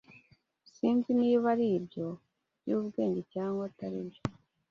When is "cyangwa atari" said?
3.33-3.99